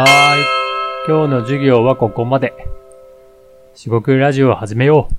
[0.00, 0.44] はーい。
[1.06, 2.54] 今日の授業はここまで。
[3.74, 5.14] 四国ラジオを始めよう。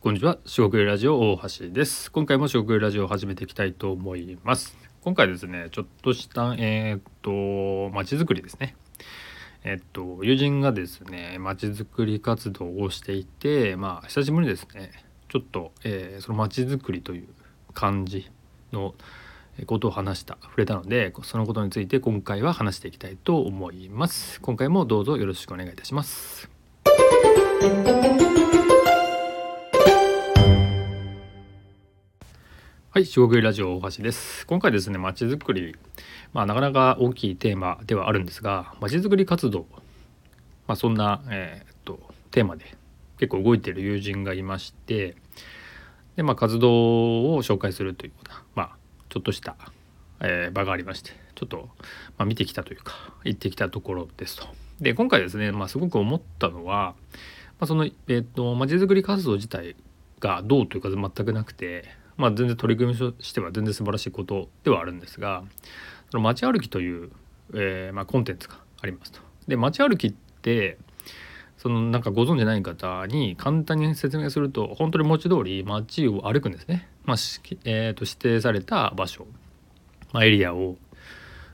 [0.00, 8.76] こんにちは四国ラジオ大橋です今回も四国ラジオを始めていきたいと思います今回ですねちょっとしたえーっとまちづくりですね
[9.64, 14.92] えっと友人がですねまちづくり活動をしていてまあ久しぶりにですね
[15.28, 17.26] ちょっと、えーそのまちづくりという
[17.74, 18.30] 感じ
[18.72, 18.94] の
[19.64, 26.50] ことを話した触れたのでそのことについて今回は話していきたいと思います今回もどうぞよろしくお願いいたします
[32.96, 34.46] はい、四国ラジオ大橋です。
[34.46, 35.76] 今回ですね、まちづくり、
[36.32, 39.66] まあなかなか大きいテーマではあるんですが、まちづくり活動、
[40.66, 42.00] まあそんな、えーっと
[42.30, 42.74] テーマで
[43.18, 45.14] 結構動いている友人がいまして、
[46.16, 48.76] でまあ活動を紹介するというような、まあ
[49.08, 49.56] ちょっとした、
[50.20, 51.68] えー場がありまして、ちょっと、
[52.18, 52.94] まあ、見てきたというか
[53.24, 54.46] 行ってきたところですと。
[54.80, 56.94] で今回ですね、まあすごく思ったのは、
[57.58, 59.76] まあ、そのえーっとまちづくり活動自体
[60.20, 61.84] がどうというか全くなくて。
[62.16, 65.44] まあ、全然取り組みとしては全然素晴らしいことではあるんですが
[66.10, 67.10] その街歩きという、
[67.52, 69.20] えーま、コンテンツがありますと。
[69.46, 70.78] で街歩きって
[71.58, 76.88] そのなんかご存じない方に簡単に説明すると本当に文字通り街を歩くんですね。
[77.04, 77.16] まあ
[77.64, 79.26] えー、と指定された場所、
[80.12, 80.76] まあ、エリアを。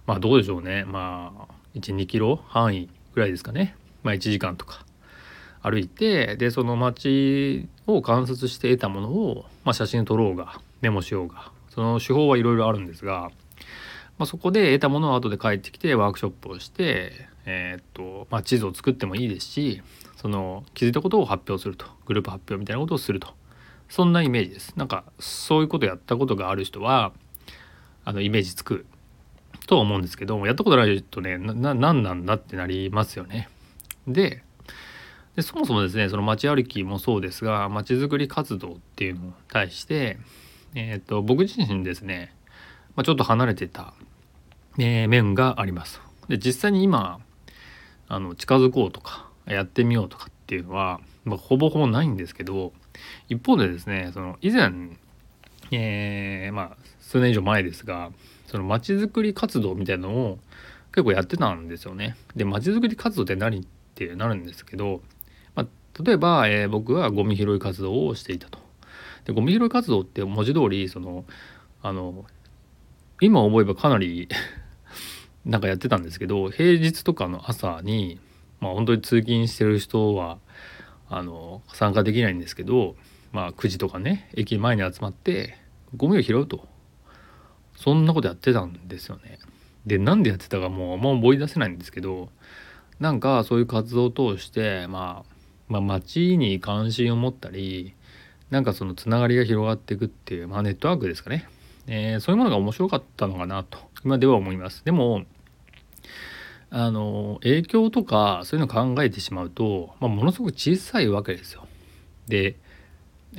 [0.06, 0.84] まあどうでしょうね。
[0.84, 4.84] まあ12キロ範囲ぐらいですかね、まあ、1時間とか
[5.62, 13.30] 歩いてでその街を観察して得たものを、まあ、写真撮ろうがメモしようがその手法はいろいろあるんですが、
[14.18, 19.82] まあ、そこで得たものを後で帰ってきてワークショップをして、えーっとまあ、地図を作ってもいいですし
[20.16, 23.28] その気づいたことを発表するとグループ発表みたいなことをすると
[23.88, 27.12] そんなイメージですなんかそういうことやったことがある人は
[28.04, 28.86] あのイメージつく
[29.66, 33.48] とは思うんですけどやったことないとね何なんだってなりますよね。
[34.06, 34.42] で
[35.36, 40.18] でそもそもですねその街歩きもそうですが街づくり活動っていうのに対して、
[40.74, 42.34] えー、と僕自身ですね、
[42.96, 43.94] まあ、ちょっと離れてた、
[44.78, 46.00] えー面があります。
[46.28, 47.20] で実際に今
[48.12, 52.74] あの近づこうとかやってみようとかっていうのは、まあ、ほぼほぼないんですけど
[53.30, 54.70] 一方でですねその以前、
[55.70, 58.10] えーまあ数年以上前ですが
[58.46, 60.38] その街づくり活動みたいなのを
[60.94, 62.16] 結構やってたんですよね。
[62.36, 63.64] で街づくり活動って何っ
[63.94, 65.00] てなるんですけど
[65.54, 68.58] まあ、例えば、えー僕はゴミ拾い活動をしていたと。
[69.24, 71.24] でゴミ拾い活動って文字通りその
[71.82, 72.26] あの
[73.22, 74.28] 今思えばかなり
[75.44, 78.20] なんかやってたんですけど平日とかの朝に
[78.60, 80.38] まあ本当に通勤してる人は
[81.08, 82.96] あの参加できないんですけど、
[83.32, 85.58] まあ、9時とかね駅前に集まって
[85.96, 86.66] ゴミを拾うと。
[87.76, 89.38] そんなことやってたんですよね。
[89.86, 92.28] でなんでやってたかもうあんま思い出せないんですけど
[93.00, 95.34] なんかそういう活動を通して、まあ、
[95.66, 97.94] まあ街に関心を持ったり
[98.50, 101.48] なんかそのつながりが広がっていくっていう、まあ、ネットワークですかね、
[101.88, 103.78] えーそういうものが面白かったのかなと。
[104.04, 104.84] 今では思います。
[104.84, 105.24] でも
[106.70, 111.66] あの影響とかそういうのを考えてしまうと、まあ、ものすごく小さいわけですよ。
[112.28, 112.56] で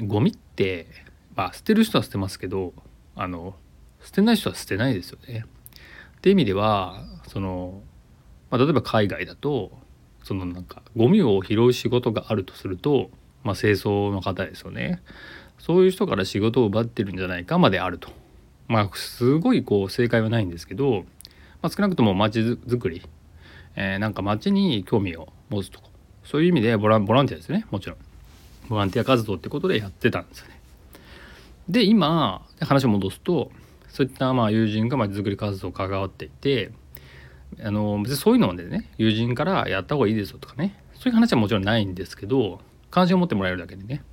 [0.06, 0.88] ゴミって、
[1.36, 2.74] まあ、捨てる人は捨てますけど
[3.16, 3.56] あの
[4.04, 5.46] 捨てない人は捨てないですよね。
[6.18, 7.82] って意味ではその
[8.54, 9.72] まあ、例えば海外だと
[10.24, 13.10] そのなんかゴミを拾う仕事があるとすると、
[13.44, 15.02] まあ、清掃の方ですよね。
[15.58, 18.10] そういう人から仕事を奪ってるんじゃないかまであると。
[18.68, 21.06] まあすごいこう正解はないんですけど、
[21.62, 23.02] まあ、少なくとも街づくり、
[23.76, 25.88] えーなんか街に興味を持つとか
[26.24, 27.98] そういう意味でボランボランティアですねもちろん
[28.70, 30.60] ボランティア活動ってことでやってたんですよね。
[31.70, 33.52] で今話を戻すと
[33.90, 36.72] そういったまあ友人が街づくり活動を関わっていて
[37.62, 42.60] あの別にそういうのでね友人からやった方がいいですよとかねそういう話はもちろんないんですけど
[42.90, 44.04] 関心を持ってもらえるだけでね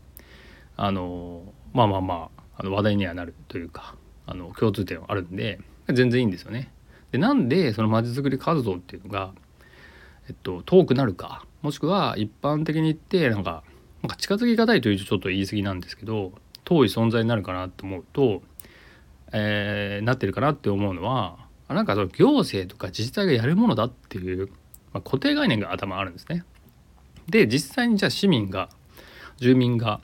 [0.77, 3.95] あのまあまあまああの話題にはなるというか
[4.30, 6.72] あの共通点はあるんで全然いいんですよね。
[7.10, 9.32] でなんでそのまちづくり活動っていうのが、
[10.28, 13.65] えっと、遠くなるかもしくは一般的に言ってなんか
[14.03, 16.32] なんか近づきがたいというとちょっと言い過ぎなんですけど
[16.65, 18.42] 遠い存在になるかなと思うと、
[19.32, 21.36] えーなってるかなって思うのは
[21.68, 24.48] なんかその行政とか自治体がやるものだっていう、
[24.92, 26.44] まあ、固定概念が頭あるんですね。
[27.28, 28.71] で実際にじゃあ市民が
[29.38, 30.00] 住民が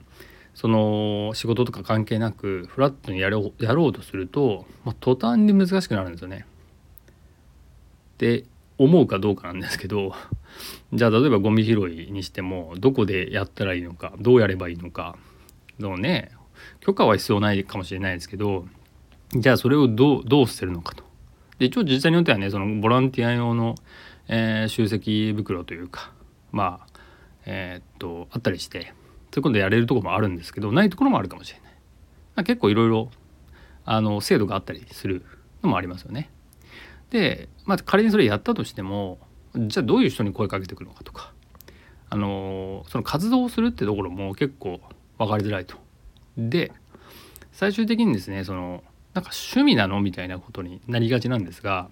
[0.57, 6.47] その仕事とか関係なくフラットにやろうやろうとすると、まあ、途端に難しくなるんですよね。
[8.17, 8.45] で
[8.79, 10.15] 思うかどうかなんですけど
[10.95, 15.19] じゃあ例えばゴミ拾いにしてもどこでやったらいいのかどうやればいいのか
[15.79, 16.31] のね
[16.81, 18.65] 許可は必要ないかもしれないですけど
[19.35, 21.05] じゃあそれをどうどう捨てるのかと
[21.59, 23.75] で一応自治体によってはねそのボランティア用の、
[24.29, 26.13] えー、集積袋というか
[26.51, 26.87] まあ
[27.45, 28.95] えー、っとあったりして
[29.37, 32.45] そういうことやれるとこもあるんですけどないところもあるかもしれない。
[32.47, 33.11] 結構いろいろ
[33.85, 35.27] あの制度があったりする
[35.63, 36.31] のもありますよね。
[37.11, 39.19] で、まあ、仮にそれやったとしても
[39.55, 41.35] じゃあどういう人に声かけてくるのかとか
[42.09, 44.81] あのその活動をするってところも結構
[45.19, 45.77] 分かりづらいと。
[46.39, 46.73] で
[47.53, 48.83] 最終的にですねその
[49.13, 51.91] なんか趣味なのみたいなことになりがちなんですが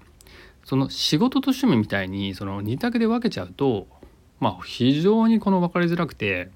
[0.65, 3.87] その仕事と趣味みたいにその2択で分けちゃうと
[4.41, 6.49] まあ非常にこの分かりづらくて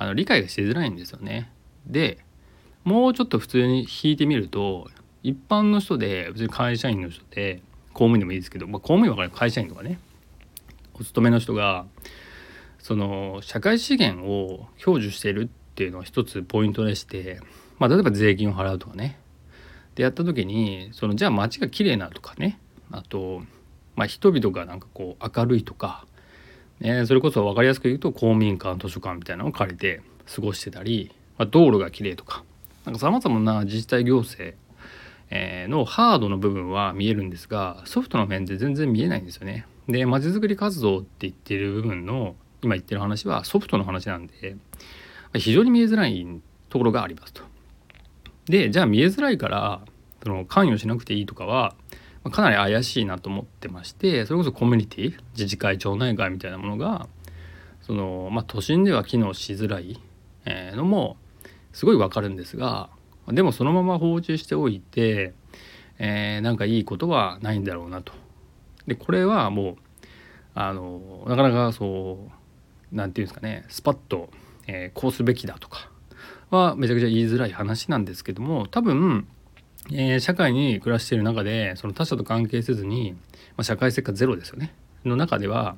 [0.00, 1.52] あの理解がしづらいんですよね。
[1.86, 2.16] で
[2.84, 4.88] もうちょっと普通に引いてみると
[5.22, 7.60] 一般の人で別に会社員の人で
[7.92, 10.00] 公務員でもいいですけど、まあ、公務員は会社員とかね。
[10.94, 11.84] お勤めの人が
[12.78, 17.40] その社会資源を享受しているっていうのは一つポイントでして、
[17.78, 19.18] まあ、例えば税金を払うとかね。
[19.96, 22.58] でやった時にそのじゃあ街が綺麗なとかね。
[22.90, 23.42] あと、
[23.96, 26.06] まあ、人々がなんかこう明るいとか、
[26.80, 30.00] ね、それこそ分かりやすく言うと公民館図書館みたいなのを借りて
[30.34, 32.42] 過ごしてたり、まあ、道路が綺麗とか
[32.86, 34.56] なんかさまざまな自治体行政
[35.68, 39.66] のハードの部分は見えるんですがソフトの面で全然見えないんですよね。
[39.88, 44.56] でまちづくり活動って言ってる部分の今言ってる話はソフトの話なんで
[45.34, 46.26] 非常に見えづらい
[46.68, 47.42] ところがありますと。
[48.46, 49.82] でじゃあ見えづらいから
[50.22, 51.74] その関与しなくていいとかは
[52.28, 57.08] かなり怪しいなと思ってましてそれこそコミュニティ自治会町内会みたいなものが
[57.82, 59.98] その、まあ、都心では機能しづらい
[60.46, 61.16] のも
[61.72, 62.90] すごいわかるんですが
[63.28, 65.32] でもそのまま放置しておいて、
[65.98, 68.12] えー、なんかいいことはないんだろうなと。
[68.86, 69.76] でこれはもう
[70.54, 72.30] あのなかなかそう
[72.92, 74.30] 何て言うんですかねスパッと、
[74.66, 75.90] えー、こうすべきだとか
[76.50, 79.28] はめちゃくちゃ言いづらい話なんですけども多分、
[79.92, 83.12] えー、社会に暮らしている中でその他者と関係せずに、
[83.56, 84.74] まあ、社会性化ゼロですよね。
[85.04, 85.76] の中では、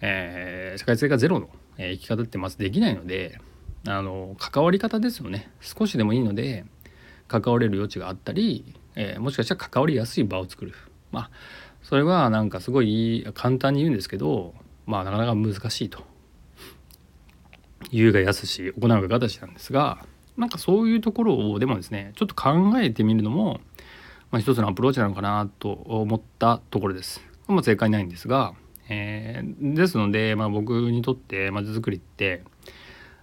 [0.00, 1.48] えー、社会性化ゼロの、
[1.78, 3.38] え生き方ってまずできないので
[3.86, 5.50] あの関わり方ですよね。
[5.60, 6.64] 少しでもいいので
[7.28, 10.72] 関われる余地があったり、え、もしかしたら関わりやすい場を作る。
[11.12, 11.30] まあ
[11.82, 14.54] それはなんかすごい簡単に言うんですけど
[14.86, 16.02] まあなかなか難しいと。
[17.92, 20.04] 言うが安し行うが形なんですが
[20.36, 23.60] なんかそういうところをでもですねちょっと考えてみるのも、
[24.30, 27.20] まあ、一つのアプローチなのかなと思ったところです。
[27.48, 28.54] まあ、正解ないんですが、
[28.88, 32.42] えー、ですので、まあ、僕にとってまちづくりって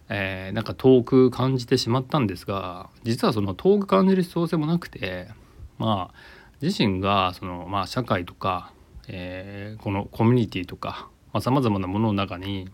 [0.09, 5.29] えー、なんか遠く感じてしまったんですが実はその遠く感じる必要性もなくて
[5.77, 6.15] まあ
[6.61, 8.71] 自身がその、まあ、社会とか、
[9.07, 11.09] えー、このコミュニティとか
[11.41, 12.69] さまざ、まなものの中に、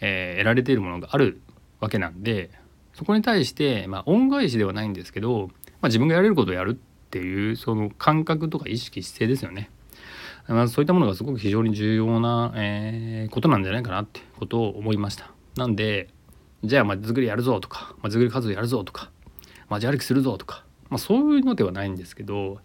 [0.00, 1.40] えー、得られているものがある
[1.80, 2.50] わけなんで
[2.96, 6.74] そこに対して、まあ、恩返しではないんですけど、まあ、自分がやれることをやるっ
[7.10, 9.70] ていうその感覚とか意識姿勢ですよね。
[10.48, 15.30] まあ、そういったものがすごく非常に重要な、えー、ことなんじゃないかなってことを思いました。
[15.56, 16.08] なんで
[16.64, 19.10] じゃあまちづくりやるぞとかまちづくり活動やるぞとか
[19.68, 22.60] 街歩きするぞとか、まあ、そういうのではないんですけど、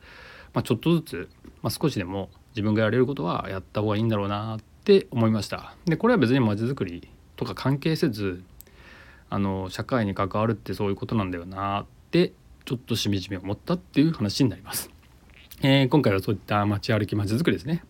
[0.54, 1.30] まあ、ちょっとずつ、
[1.62, 5.76] まあ、少しでも自分がやれることはやった方がいいんだろうなって思いました。
[5.86, 8.44] でこれは別にまちづくりとか関係せず
[9.32, 12.34] あの社会に関わるってそういうことなんだよなって
[12.66, 14.92] ちょっとしみじみ思ったっていう話になります。
[15.64, 17.82] えー、今回はそういった街歩き街づくりですね。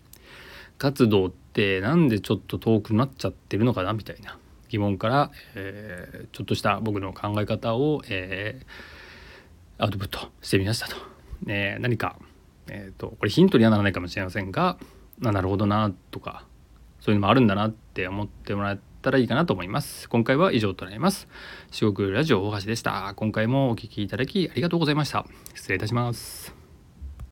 [0.78, 4.38] 活動ってなんでちょっと遠くなっちゃってるのかなみたいな
[4.68, 10.94] 疑問から、えー、ちょっとした僕の考え方を、えー、アウトプットしてみましたと。
[11.48, 12.20] え、何か、
[12.68, 14.78] えーと、これヒントにはならないかもしれませんが
[15.18, 16.46] なるほどなとか
[17.00, 20.08] そういうのもあるんだなって思ってもらえたらいいかなと思います。
[20.08, 21.28] 今回は以上となります。
[21.70, 23.12] 四国ラジオ大橋でした。
[23.16, 25.26] 今回もお聴きいただきありがとうございました。
[25.54, 26.61] 失礼いたします。